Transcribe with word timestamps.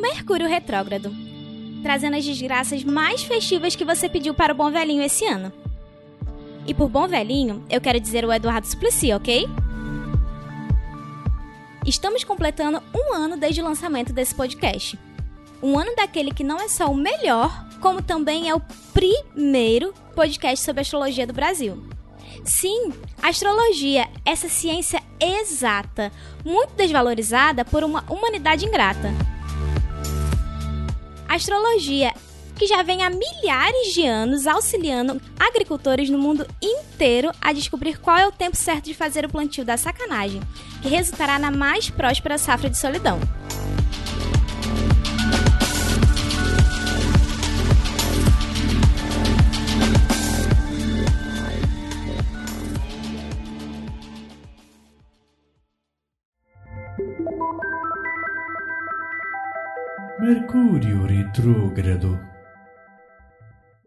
Mercúrio 0.00 0.48
Retrógrado, 0.48 1.14
trazendo 1.82 2.16
as 2.16 2.24
desgraças 2.24 2.84
mais 2.84 3.22
festivas 3.22 3.74
que 3.74 3.84
você 3.84 4.08
pediu 4.08 4.34
para 4.34 4.52
o 4.52 4.56
Bom 4.56 4.70
Velhinho 4.70 5.02
esse 5.02 5.24
ano. 5.24 5.52
E 6.66 6.74
por 6.74 6.88
Bom 6.88 7.08
Velhinho, 7.08 7.64
eu 7.70 7.80
quero 7.80 7.98
dizer 7.98 8.24
o 8.24 8.32
Eduardo 8.32 8.66
Suplicy, 8.66 9.12
ok? 9.12 9.48
Estamos 11.86 12.22
completando 12.24 12.82
um 12.94 13.14
ano 13.14 13.36
desde 13.36 13.62
o 13.62 13.64
lançamento 13.64 14.12
desse 14.12 14.34
podcast. 14.34 14.98
Um 15.62 15.78
ano 15.78 15.96
daquele 15.96 16.32
que 16.32 16.44
não 16.44 16.60
é 16.60 16.68
só 16.68 16.90
o 16.90 16.94
melhor, 16.94 17.66
como 17.80 18.02
também 18.02 18.48
é 18.48 18.54
o 18.54 18.62
primeiro 18.92 19.94
podcast 20.14 20.64
sobre 20.64 20.82
astrologia 20.82 21.26
do 21.26 21.32
Brasil. 21.32 21.82
Sim, 22.44 22.92
astrologia, 23.22 24.08
essa 24.24 24.48
ciência 24.48 25.02
exata, 25.18 26.12
muito 26.44 26.74
desvalorizada 26.74 27.64
por 27.64 27.82
uma 27.82 28.04
humanidade 28.08 28.66
ingrata. 28.66 29.10
Astrologia, 31.28 32.12
que 32.56 32.66
já 32.66 32.82
vem 32.82 33.02
há 33.02 33.10
milhares 33.10 33.94
de 33.94 34.04
anos 34.06 34.46
auxiliando 34.46 35.20
agricultores 35.38 36.10
no 36.10 36.18
mundo 36.18 36.46
inteiro 36.60 37.30
a 37.40 37.52
descobrir 37.52 37.98
qual 37.98 38.16
é 38.16 38.26
o 38.26 38.32
tempo 38.32 38.56
certo 38.56 38.86
de 38.86 38.94
fazer 38.94 39.24
o 39.24 39.28
plantio 39.28 39.64
da 39.64 39.76
sacanagem, 39.76 40.40
que 40.82 40.88
resultará 40.88 41.38
na 41.38 41.50
mais 41.50 41.90
próspera 41.90 42.38
safra 42.38 42.68
de 42.68 42.78
solidão. 42.78 43.20
Mercúrio 60.20 61.06
retrógrado. 61.06 62.18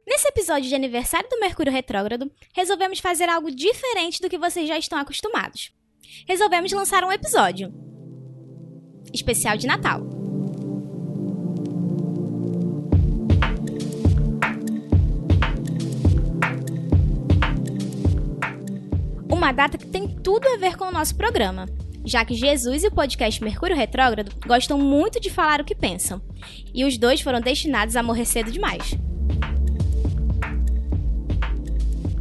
Nesse 0.07 0.29
episódio 0.29 0.69
de 0.69 0.73
aniversário 0.73 1.29
do 1.29 1.37
Mercúrio 1.41 1.73
Retrógrado, 1.73 2.31
resolvemos 2.55 2.99
fazer 2.99 3.27
algo 3.27 3.51
diferente 3.51 4.21
do 4.21 4.29
que 4.29 4.37
vocês 4.37 4.65
já 4.65 4.77
estão 4.77 4.97
acostumados. 4.97 5.73
Resolvemos 6.25 6.71
lançar 6.71 7.03
um 7.03 7.11
episódio 7.11 7.73
especial 9.13 9.57
de 9.57 9.67
Natal. 9.67 10.07
Uma 19.29 19.51
data 19.51 19.77
que 19.77 19.87
tem 19.87 20.07
tudo 20.07 20.47
a 20.47 20.55
ver 20.55 20.77
com 20.77 20.85
o 20.85 20.91
nosso 20.93 21.13
programa, 21.17 21.65
já 22.05 22.25
que 22.25 22.33
Jesus 22.33 22.83
e 22.83 22.87
o 22.87 22.91
podcast 22.91 23.43
Mercúrio 23.43 23.75
Retrógrado 23.75 24.31
gostam 24.45 24.77
muito 24.77 25.19
de 25.19 25.29
falar 25.29 25.61
o 25.61 25.65
que 25.65 25.75
pensam, 25.75 26.21
e 26.73 26.83
os 26.85 26.97
dois 26.97 27.21
foram 27.21 27.39
destinados 27.39 27.95
a 27.95 28.03
morrer 28.03 28.25
cedo 28.25 28.51
demais. 28.51 28.95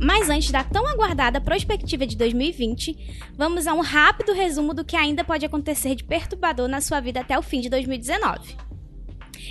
Mas 0.00 0.30
antes 0.30 0.50
da 0.50 0.64
tão 0.64 0.86
aguardada 0.86 1.40
prospectiva 1.40 2.06
de 2.06 2.16
2020, 2.16 3.34
vamos 3.36 3.66
a 3.66 3.74
um 3.74 3.80
rápido 3.80 4.32
resumo 4.32 4.72
do 4.72 4.84
que 4.84 4.96
ainda 4.96 5.22
pode 5.22 5.44
acontecer 5.44 5.94
de 5.94 6.04
perturbador 6.04 6.68
na 6.68 6.80
sua 6.80 7.00
vida 7.00 7.20
até 7.20 7.38
o 7.38 7.42
fim 7.42 7.60
de 7.60 7.68
2019. 7.68 8.56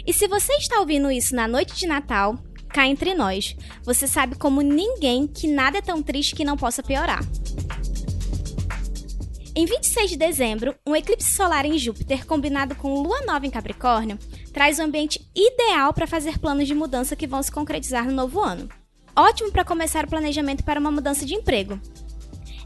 E 0.05 0.11
se 0.11 0.27
você 0.27 0.53
está 0.53 0.79
ouvindo 0.79 1.11
isso 1.11 1.35
na 1.35 1.47
noite 1.47 1.75
de 1.75 1.85
Natal, 1.85 2.35
cá 2.69 2.87
entre 2.87 3.13
nós, 3.13 3.55
você 3.83 4.07
sabe 4.07 4.35
como 4.35 4.61
ninguém 4.61 5.27
que 5.27 5.47
nada 5.47 5.77
é 5.77 5.81
tão 5.81 6.01
triste 6.01 6.35
que 6.35 6.45
não 6.45 6.57
possa 6.57 6.81
piorar. 6.81 7.23
Em 9.59 9.65
26 9.65 10.11
de 10.11 10.15
dezembro, 10.15 10.73
um 10.87 10.95
eclipse 10.95 11.33
solar 11.33 11.65
em 11.65 11.77
Júpiter 11.77 12.25
combinado 12.25 12.75
com 12.75 13.01
lua 13.01 13.19
nova 13.25 13.45
em 13.45 13.49
Capricórnio 13.49 14.17
traz 14.53 14.79
o 14.79 14.81
um 14.81 14.85
ambiente 14.85 15.29
ideal 15.35 15.93
para 15.93 16.07
fazer 16.07 16.39
planos 16.39 16.65
de 16.65 16.73
mudança 16.73 17.13
que 17.13 17.27
vão 17.27 17.43
se 17.43 17.51
concretizar 17.51 18.05
no 18.05 18.13
novo 18.13 18.39
ano. 18.39 18.69
Ótimo 19.13 19.51
para 19.51 19.65
começar 19.65 20.05
o 20.05 20.07
planejamento 20.07 20.63
para 20.63 20.79
uma 20.79 20.89
mudança 20.89 21.25
de 21.25 21.35
emprego. 21.35 21.77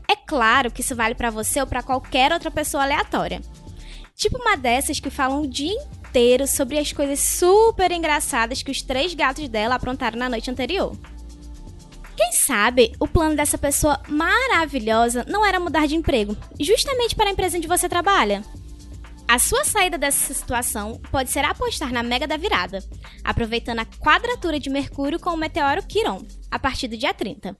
É 0.07 0.15
claro 0.15 0.69
que 0.69 0.81
isso 0.81 0.95
vale 0.95 1.15
para 1.15 1.31
você 1.31 1.61
ou 1.61 1.65
para 1.65 1.81
qualquer 1.81 2.31
outra 2.31 2.51
pessoa 2.51 2.83
aleatória. 2.83 3.41
Tipo 4.13 4.37
uma 4.37 4.55
dessas 4.55 4.99
que 4.99 5.09
falam 5.09 5.41
o 5.41 5.47
dia 5.47 5.73
inteiro 5.73 6.45
sobre 6.45 6.77
as 6.77 6.93
coisas 6.93 7.19
super 7.19 7.91
engraçadas 7.91 8.61
que 8.61 8.69
os 8.69 8.83
três 8.83 9.15
gatos 9.15 9.49
dela 9.49 9.73
aprontaram 9.73 10.19
na 10.19 10.29
noite 10.29 10.51
anterior. 10.51 10.95
Quem 12.15 12.31
sabe 12.31 12.93
o 12.99 13.07
plano 13.07 13.35
dessa 13.35 13.57
pessoa 13.57 13.99
maravilhosa 14.07 15.25
não 15.27 15.45
era 15.45 15.59
mudar 15.59 15.87
de 15.87 15.95
emprego, 15.95 16.37
justamente 16.59 17.15
para 17.15 17.29
a 17.29 17.31
empresa 17.31 17.57
onde 17.57 17.67
você 17.67 17.89
trabalha? 17.89 18.43
A 19.27 19.39
sua 19.39 19.63
saída 19.63 19.97
dessa 19.97 20.33
situação 20.33 21.01
pode 21.11 21.31
ser 21.31 21.43
apostar 21.43 21.91
na 21.91 22.03
Mega 22.03 22.27
da 22.27 22.37
Virada, 22.37 22.83
aproveitando 23.23 23.79
a 23.79 23.85
quadratura 23.85 24.59
de 24.59 24.69
Mercúrio 24.69 25.19
com 25.19 25.31
o 25.31 25.37
meteoro 25.37 25.81
Quiron, 25.81 26.21
a 26.51 26.59
partir 26.59 26.87
do 26.87 26.97
dia 26.97 27.13
30. 27.13 27.57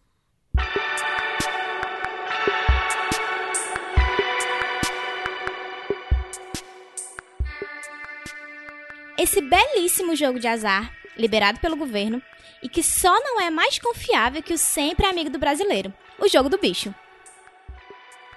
Esse 9.17 9.41
belíssimo 9.41 10.15
jogo 10.15 10.39
de 10.39 10.47
azar, 10.47 10.91
liberado 11.17 11.59
pelo 11.59 11.75
governo, 11.75 12.21
e 12.61 12.69
que 12.69 12.81
só 12.81 13.13
não 13.23 13.41
é 13.41 13.49
mais 13.49 13.77
confiável 13.77 14.41
que 14.41 14.53
o 14.53 14.57
sempre 14.57 15.05
amigo 15.05 15.29
do 15.29 15.39
brasileiro, 15.39 15.93
o 16.19 16.27
jogo 16.27 16.49
do 16.49 16.57
bicho. 16.57 16.93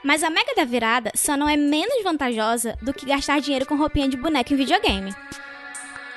Mas 0.02 0.22
a 0.22 0.30
Mega 0.30 0.54
da 0.54 0.64
Virada 0.64 1.10
só 1.14 1.36
não 1.36 1.48
é 1.48 1.56
menos 1.56 2.02
vantajosa 2.02 2.76
do 2.80 2.94
que 2.94 3.06
gastar 3.06 3.40
dinheiro 3.40 3.66
com 3.66 3.76
roupinha 3.76 4.08
de 4.08 4.16
boneco 4.16 4.52
em 4.52 4.56
videogame. 4.56 5.14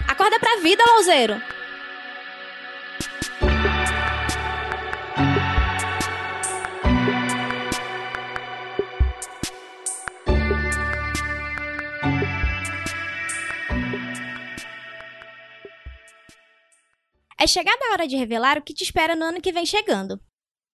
Acorda 0.08 0.40
pra 0.40 0.58
vida, 0.58 0.84
Louzeiro! 0.94 1.59
É 17.42 17.48
chegada 17.48 17.80
a 17.86 17.94
hora 17.94 18.08
de 18.08 18.18
revelar 18.18 18.58
o 18.58 18.62
que 18.62 18.74
te 18.74 18.84
espera 18.84 19.16
no 19.16 19.24
ano 19.24 19.40
que 19.40 19.54
vem 19.54 19.66
chegando. 19.66 20.20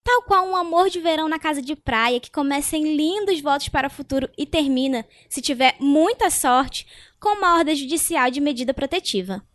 Tal 0.02 0.22
qual 0.22 0.44
um 0.44 0.56
amor 0.56 0.90
de 0.90 0.98
verão 0.98 1.28
na 1.28 1.38
casa 1.38 1.62
de 1.62 1.76
praia 1.76 2.18
que 2.18 2.30
começa 2.30 2.76
em 2.76 2.96
lindos 2.96 3.40
votos 3.40 3.68
para 3.68 3.86
o 3.86 3.90
futuro 3.90 4.28
e 4.36 4.44
termina, 4.44 5.06
se 5.28 5.40
tiver 5.40 5.76
muita 5.78 6.28
sorte, 6.28 6.84
com 7.20 7.36
uma 7.36 7.56
ordem 7.56 7.76
judicial 7.76 8.32
de 8.32 8.40
medida 8.40 8.74
protetiva. 8.74 9.46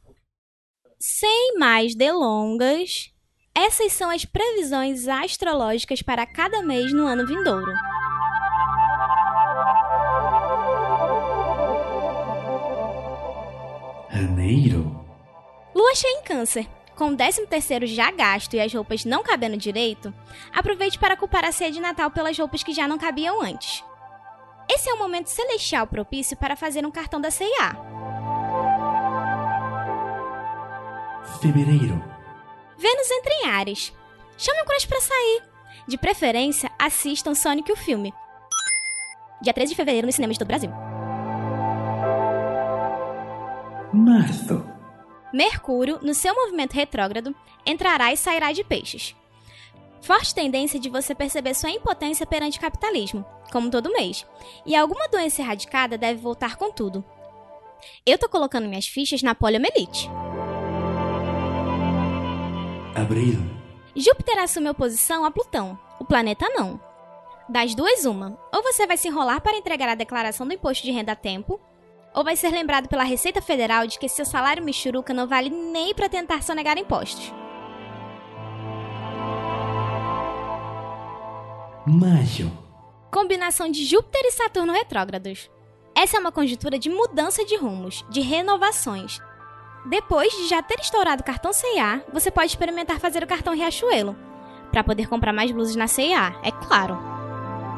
Sem 0.98 1.58
mais 1.58 1.96
delongas, 1.96 3.12
essas 3.54 3.92
são 3.92 4.10
as 4.10 4.24
previsões 4.24 5.06
astrológicas 5.08 6.02
para 6.02 6.26
cada 6.26 6.62
mês 6.62 6.94
no 6.94 7.06
ano 7.06 7.28
vindouro. 7.28 7.74
Janeiro. 14.10 15.06
Lua 15.76 15.96
cheia 15.96 16.20
em 16.20 16.24
Câncer. 16.24 16.81
Com 17.02 17.14
o 17.14 17.18
13 17.18 17.48
terceiro 17.48 17.88
já 17.88 18.12
gasto 18.12 18.54
e 18.54 18.60
as 18.60 18.72
roupas 18.72 19.06
não 19.06 19.24
cabendo 19.24 19.58
direito, 19.58 20.14
aproveite 20.54 21.00
para 21.00 21.18
culpar 21.18 21.44
a 21.44 21.52
ceia 21.52 21.72
de 21.72 21.80
Natal 21.80 22.12
pelas 22.12 22.38
roupas 22.38 22.62
que 22.62 22.74
já 22.74 22.88
não 22.88 23.00
cabiam 23.00 23.42
antes. 23.42 23.84
Esse 24.70 24.88
é 24.88 24.94
o 24.94 25.00
momento 25.00 25.26
celestial 25.26 25.88
propício 25.88 26.38
para 26.38 26.56
fazer 26.56 26.86
um 26.86 26.92
cartão 26.92 27.20
da 27.20 27.32
CIA. 27.32 27.76
Fevereiro. 31.42 32.06
Vênus 32.78 33.10
entra 33.10 33.34
em 33.34 33.50
Ares. 33.50 33.92
Chame 34.38 34.62
o 34.62 34.66
crush 34.66 34.86
para 34.86 35.02
sair. 35.02 35.42
De 35.88 35.98
preferência, 35.98 36.70
assistam 36.78 37.34
Sonic 37.34 37.72
o 37.72 37.76
filme. 37.76 38.14
Dia 39.42 39.54
13 39.54 39.72
de 39.72 39.76
fevereiro 39.76 40.06
nos 40.06 40.14
cinemas 40.14 40.36
de 40.36 40.40
todo 40.46 40.50
o 40.50 40.50
Brasil. 40.50 40.70
Março. 43.92 44.71
Mercúrio, 45.34 46.00
no 46.02 46.14
seu 46.14 46.36
movimento 46.36 46.74
retrógrado, 46.74 47.36
entrará 47.66 48.12
e 48.12 48.18
sairá 48.18 48.52
de 48.52 48.64
peixes. 48.64 49.16
Forte 50.02 50.34
tendência 50.34 50.80
de 50.80 50.90
você 50.90 51.14
perceber 51.14 51.54
sua 51.54 51.70
impotência 51.70 52.26
perante 52.26 52.58
o 52.58 52.62
capitalismo, 52.62 53.26
como 53.52 53.70
todo 53.70 53.94
mês, 53.94 54.26
e 54.66 54.76
alguma 54.76 55.08
doença 55.08 55.42
erradicada 55.42 55.98
deve 55.98 56.20
voltar 56.20 56.56
com 56.56 56.72
tudo. 56.72 57.04
Eu 58.06 58.18
tô 58.18 58.28
colocando 58.28 58.68
minhas 58.68 58.88
fichas 58.88 59.22
na 59.22 59.36
poliomielite. 59.36 60.10
Abril. 62.96 63.40
Júpiter 63.96 64.40
assume 64.40 64.70
oposição 64.70 65.24
a 65.24 65.32
Plutão, 65.32 65.80
o 66.00 66.06
planeta 66.06 66.50
não. 66.50 66.80
Das 67.48 67.76
duas, 67.76 68.06
uma. 68.06 68.38
Ou 68.54 68.64
você 68.64 68.88
vai 68.88 68.98
se 68.98 69.08
enrolar 69.08 69.42
para 69.42 69.58
entregar 69.58 69.90
a 69.90 69.96
declaração 69.96 70.48
do 70.48 70.54
imposto 70.54 70.86
de 70.86 70.92
renda 70.92 71.12
a 71.12 71.16
tempo, 71.16 71.60
ou 72.14 72.24
vai 72.24 72.36
ser 72.36 72.50
lembrado 72.50 72.88
pela 72.88 73.04
Receita 73.04 73.42
Federal 73.42 73.88
de 73.88 73.98
que 73.98 74.10
seu 74.10 74.26
salário 74.26 74.64
michuruca 74.64 75.14
não 75.14 75.28
vale 75.28 75.50
nem 75.50 75.94
para 75.94 76.10
tentar 76.10 76.44
sonegar 76.44 76.78
impostos. 76.78 77.34
Maio. 81.86 82.52
Combinação 83.12 83.70
de 83.70 83.84
Júpiter 83.84 84.22
e 84.26 84.32
Saturno 84.32 84.74
retrógrados. 84.74 85.50
Essa 85.96 86.18
é 86.18 86.20
uma 86.20 86.32
conjuntura 86.32 86.80
de 86.80 86.90
mudança 86.90 87.44
de 87.44 87.58
rumos, 87.58 88.06
de 88.10 88.22
renovações. 88.22 89.20
Depois 89.90 90.32
de 90.32 90.48
já 90.48 90.62
ter 90.62 90.80
estourado 90.80 91.22
o 91.22 91.26
cartão 91.26 91.52
C&A, 91.52 92.02
você 92.14 92.30
pode 92.30 92.48
experimentar 92.48 93.00
fazer 93.00 93.24
o 93.24 93.28
cartão 93.28 93.56
Riachuelo, 93.56 94.16
para 94.72 94.84
poder 94.84 95.08
comprar 95.08 95.34
mais 95.34 95.52
blusas 95.52 95.76
na 95.76 95.88
C&A, 95.88 96.34
é 96.44 96.52
claro. 96.52 96.98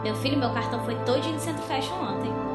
Meu 0.03 0.15
filho, 0.17 0.37
meu 0.37 0.53
cartão 0.53 0.83
foi 0.85 0.95
todo 1.05 1.27
no 1.27 1.39
Centro 1.39 1.63
Fashion 1.63 1.95
ontem. 1.95 2.52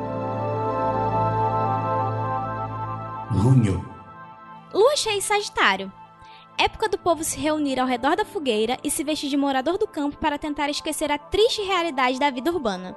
Junho. 3.38 3.84
Lua 4.74 4.96
cheia 4.96 5.16
em 5.16 5.20
Sagitário. 5.20 5.92
Época 6.58 6.88
do 6.88 6.98
povo 6.98 7.22
se 7.22 7.38
reunir 7.38 7.78
ao 7.78 7.86
redor 7.86 8.16
da 8.16 8.24
fogueira 8.24 8.76
e 8.82 8.90
se 8.90 9.04
vestir 9.04 9.30
de 9.30 9.36
morador 9.36 9.78
do 9.78 9.86
campo 9.86 10.18
para 10.18 10.36
tentar 10.36 10.68
esquecer 10.68 11.10
a 11.12 11.18
triste 11.18 11.62
realidade 11.62 12.18
da 12.18 12.30
vida 12.30 12.50
urbana. 12.50 12.96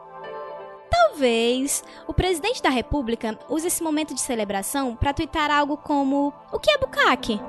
Talvez 0.90 1.84
o 2.08 2.14
presidente 2.14 2.62
da 2.62 2.70
República 2.70 3.38
use 3.48 3.68
esse 3.68 3.84
momento 3.84 4.16
de 4.16 4.22
celebração 4.22 4.96
para 4.96 5.14
twittar 5.14 5.52
algo 5.52 5.78
como: 5.78 6.34
O 6.52 6.60
que 6.60 6.72
é 6.72 6.78
bucaque? 6.80 7.40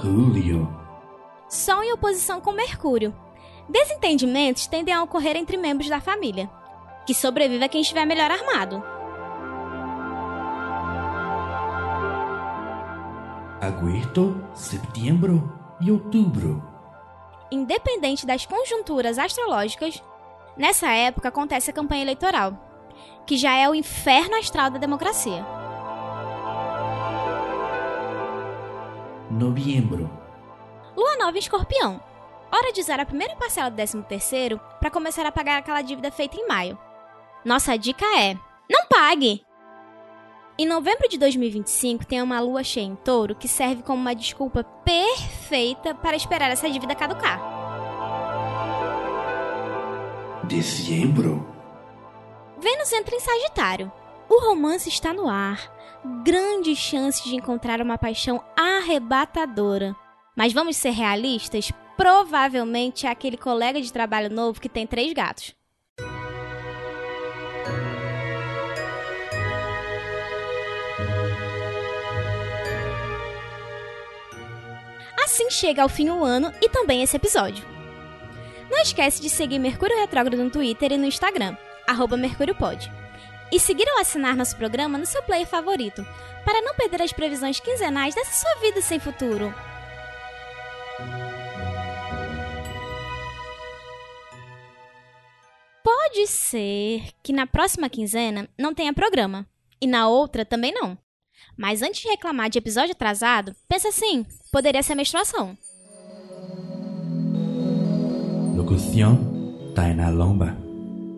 Julio. 0.00 0.68
Sol 1.48 1.82
em 1.82 1.92
oposição 1.92 2.40
com 2.40 2.52
Mercúrio. 2.52 3.12
Desentendimentos 3.68 4.68
tendem 4.68 4.94
a 4.94 5.02
ocorrer 5.02 5.36
entre 5.36 5.56
membros 5.56 5.88
da 5.88 6.00
família. 6.00 6.48
Que 7.04 7.14
sobreviva 7.14 7.68
quem 7.68 7.80
estiver 7.80 8.06
melhor 8.06 8.30
armado. 8.30 8.91
Agosto, 13.62 14.44
setembro 14.56 15.56
e 15.80 15.88
outubro. 15.92 16.60
Independente 17.48 18.26
das 18.26 18.44
conjunturas 18.44 19.20
astrológicas, 19.20 20.02
nessa 20.56 20.90
época 20.90 21.28
acontece 21.28 21.70
a 21.70 21.72
campanha 21.72 22.02
eleitoral, 22.02 22.58
que 23.24 23.36
já 23.36 23.54
é 23.54 23.68
o 23.68 23.74
inferno 23.76 24.34
astral 24.34 24.68
da 24.68 24.80
democracia. 24.80 25.46
Novembro. 29.30 30.10
Lua 30.96 31.16
nova 31.18 31.36
em 31.36 31.38
escorpião. 31.38 32.02
Hora 32.50 32.72
de 32.72 32.80
usar 32.80 32.98
a 32.98 33.06
primeira 33.06 33.36
parcela 33.36 33.70
do 33.70 33.76
13 33.76 34.02
terceiro 34.02 34.60
para 34.80 34.90
começar 34.90 35.24
a 35.24 35.30
pagar 35.30 35.58
aquela 35.58 35.82
dívida 35.82 36.10
feita 36.10 36.36
em 36.36 36.48
maio. 36.48 36.76
Nossa 37.44 37.78
dica 37.78 38.06
é: 38.18 38.34
não 38.68 38.88
pague! 38.90 39.46
Em 40.62 40.66
novembro 40.66 41.08
de 41.08 41.18
2025 41.18 42.06
tem 42.06 42.22
uma 42.22 42.38
lua 42.38 42.62
cheia 42.62 42.84
em 42.84 42.94
touro 42.94 43.34
que 43.34 43.48
serve 43.48 43.82
como 43.82 44.00
uma 44.00 44.14
desculpa 44.14 44.62
perfeita 44.62 45.92
para 45.92 46.14
esperar 46.14 46.52
essa 46.52 46.70
dívida 46.70 46.94
caducar. 46.94 47.40
Dezembro. 50.44 51.44
Vênus 52.60 52.92
entra 52.92 53.12
em 53.12 53.18
Sagitário. 53.18 53.90
O 54.28 54.38
romance 54.38 54.88
está 54.88 55.12
no 55.12 55.28
ar. 55.28 55.58
Grandes 56.22 56.78
chances 56.78 57.24
de 57.24 57.34
encontrar 57.34 57.82
uma 57.82 57.98
paixão 57.98 58.40
arrebatadora. 58.56 59.96
Mas 60.36 60.52
vamos 60.52 60.76
ser 60.76 60.90
realistas? 60.90 61.72
Provavelmente 61.96 63.04
é 63.04 63.10
aquele 63.10 63.36
colega 63.36 63.82
de 63.82 63.92
trabalho 63.92 64.32
novo 64.32 64.60
que 64.60 64.68
tem 64.68 64.86
três 64.86 65.12
gatos. 65.12 65.56
Assim 75.32 75.48
chega 75.48 75.82
ao 75.82 75.88
fim 75.88 76.10
o 76.10 76.22
ano 76.22 76.52
e 76.60 76.68
também 76.68 77.02
esse 77.02 77.16
episódio. 77.16 77.64
Não 78.70 78.78
esquece 78.82 79.18
de 79.18 79.30
seguir 79.30 79.58
Mercúrio 79.58 79.98
Retrógrado 79.98 80.36
no 80.36 80.50
Twitter 80.50 80.92
e 80.92 80.98
no 80.98 81.06
Instagram, 81.06 81.56
arroba 81.86 82.18
MercúrioPod. 82.18 82.92
E 83.50 83.58
seguir 83.58 83.88
ou 83.88 83.98
assinar 83.98 84.36
nosso 84.36 84.54
programa 84.58 84.98
no 84.98 85.06
seu 85.06 85.22
player 85.22 85.46
favorito, 85.46 86.06
para 86.44 86.60
não 86.60 86.74
perder 86.74 87.00
as 87.00 87.14
previsões 87.14 87.58
quinzenais 87.58 88.14
dessa 88.14 88.42
sua 88.42 88.60
vida 88.60 88.82
sem 88.82 89.00
futuro. 89.00 89.54
Pode 95.82 96.26
ser 96.26 97.04
que 97.22 97.32
na 97.32 97.46
próxima 97.46 97.88
quinzena 97.88 98.50
não 98.58 98.74
tenha 98.74 98.92
programa, 98.92 99.48
e 99.80 99.86
na 99.86 100.08
outra 100.08 100.44
também 100.44 100.74
não. 100.74 100.98
Mas 101.56 101.80
antes 101.80 102.02
de 102.02 102.08
reclamar 102.08 102.50
de 102.50 102.58
episódio 102.58 102.92
atrasado, 102.92 103.56
pensa 103.66 103.88
assim: 103.88 104.26
poderia 104.52 104.82
ser 104.82 104.94
menstruação. 104.94 105.56
Locución, 108.54 109.72
Taina 109.74 110.10
Lomba. 110.10 110.58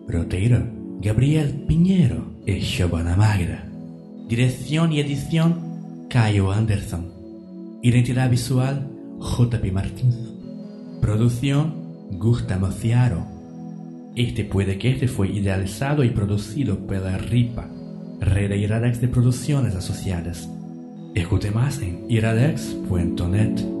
Roteiro, 0.07 0.63
Gabriel 1.01 1.65
Pinheiro 1.67 2.37
e 2.47 2.61
Shabana 2.61 3.17
Magra. 3.17 3.69
Direção 4.27 4.89
e 4.91 4.99
edição, 5.01 6.07
Caio 6.09 6.49
Anderson. 6.49 7.79
Identidade 7.83 8.29
visual, 8.29 8.75
JP 9.19 9.71
Martins. 9.71 10.15
Produção, 11.01 12.09
Gustavo 12.13 12.71
Ciaro. 12.71 13.25
Este 14.15 14.45
puede 14.45 14.77
que 14.77 14.87
este 14.87 15.07
fue 15.09 15.27
idealizado 15.27 16.03
y 16.05 16.11
producido 16.11 16.87
pela 16.87 17.17
RIPA, 17.17 17.69
Red 18.21 18.97
de 18.99 19.07
Producciones 19.09 19.75
Asociadas. 19.75 20.47
Escute 21.15 21.49
más 21.49 21.81
en 21.81 22.05
iradex.net. 22.09 23.74